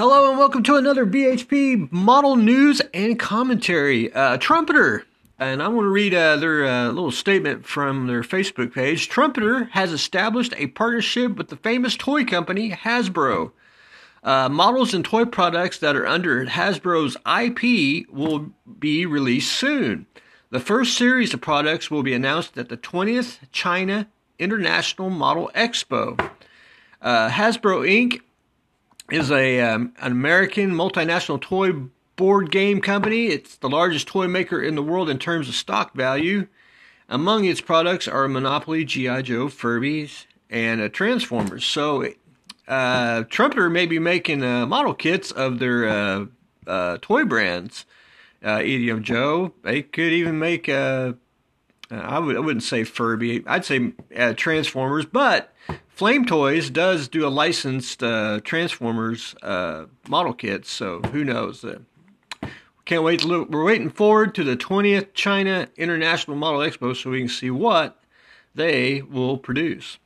Hello 0.00 0.30
and 0.30 0.38
welcome 0.38 0.62
to 0.62 0.76
another 0.76 1.04
BHP 1.04 1.92
model 1.92 2.34
news 2.34 2.80
and 2.94 3.18
commentary. 3.18 4.10
Uh, 4.10 4.38
Trumpeter, 4.38 5.04
and 5.38 5.62
I 5.62 5.68
want 5.68 5.84
to 5.84 5.90
read 5.90 6.14
uh, 6.14 6.36
their 6.36 6.64
uh, 6.64 6.86
little 6.86 7.10
statement 7.10 7.66
from 7.66 8.06
their 8.06 8.22
Facebook 8.22 8.72
page. 8.72 9.10
Trumpeter 9.10 9.64
has 9.72 9.92
established 9.92 10.54
a 10.56 10.68
partnership 10.68 11.36
with 11.36 11.48
the 11.48 11.56
famous 11.58 11.98
toy 11.98 12.24
company 12.24 12.70
Hasbro. 12.70 13.52
Uh, 14.24 14.48
models 14.48 14.94
and 14.94 15.04
toy 15.04 15.26
products 15.26 15.76
that 15.80 15.94
are 15.94 16.06
under 16.06 16.46
Hasbro's 16.46 17.18
IP 17.26 18.08
will 18.10 18.54
be 18.78 19.04
released 19.04 19.52
soon. 19.52 20.06
The 20.48 20.60
first 20.60 20.96
series 20.96 21.34
of 21.34 21.42
products 21.42 21.90
will 21.90 22.02
be 22.02 22.14
announced 22.14 22.56
at 22.56 22.70
the 22.70 22.78
20th 22.78 23.40
China 23.52 24.08
International 24.38 25.10
Model 25.10 25.50
Expo. 25.54 26.18
Uh, 27.02 27.28
Hasbro 27.28 27.86
Inc 27.86 28.22
is 29.10 29.30
a 29.30 29.60
um, 29.60 29.92
an 30.00 30.12
American 30.12 30.72
multinational 30.72 31.40
toy 31.40 31.72
board 32.16 32.50
game 32.50 32.80
company. 32.80 33.28
It's 33.28 33.56
the 33.56 33.68
largest 33.68 34.06
toy 34.08 34.28
maker 34.28 34.62
in 34.62 34.74
the 34.74 34.82
world 34.82 35.08
in 35.08 35.18
terms 35.18 35.48
of 35.48 35.54
stock 35.54 35.94
value. 35.94 36.46
Among 37.08 37.44
its 37.44 37.60
products 37.60 38.06
are 38.06 38.28
Monopoly, 38.28 38.84
GI 38.84 39.22
Joe, 39.22 39.46
Furbies, 39.46 40.26
and 40.48 40.80
uh, 40.80 40.88
Transformers. 40.88 41.64
So, 41.64 42.12
uh, 42.68 43.24
Trumpeter 43.24 43.68
may 43.68 43.86
be 43.86 43.98
making 43.98 44.44
uh, 44.44 44.66
model 44.66 44.94
kits 44.94 45.32
of 45.32 45.58
their 45.58 45.88
uh, 45.88 46.26
uh, 46.66 46.98
toy 47.00 47.24
brands. 47.24 47.86
Uh, 48.42 48.58
EDM 48.58 49.02
Joe. 49.02 49.52
They 49.62 49.82
could 49.82 50.12
even 50.12 50.38
make 50.38 50.66
I 50.68 51.14
I 51.90 52.18
wouldn't 52.20 52.62
say 52.62 52.84
Furby. 52.84 53.44
I'd 53.46 53.64
say 53.66 53.92
Transformers, 54.36 55.04
but 55.04 55.52
Flame 56.00 56.24
Toys 56.24 56.70
does 56.70 57.08
do 57.08 57.26
a 57.26 57.28
licensed 57.28 58.02
uh, 58.02 58.40
Transformers 58.42 59.34
uh, 59.42 59.84
model 60.08 60.32
kit, 60.32 60.64
so 60.64 61.02
who 61.12 61.24
knows? 61.24 61.62
Uh, 61.62 61.80
can't 62.86 63.02
wait 63.02 63.20
to 63.20 63.26
look. 63.26 63.50
We're 63.50 63.66
waiting 63.66 63.90
forward 63.90 64.34
to 64.36 64.42
the 64.42 64.56
20th 64.56 65.12
China 65.12 65.68
International 65.76 66.38
Model 66.38 66.60
Expo 66.60 66.96
so 66.96 67.10
we 67.10 67.18
can 67.18 67.28
see 67.28 67.50
what 67.50 68.02
they 68.54 69.02
will 69.02 69.36
produce. 69.36 69.98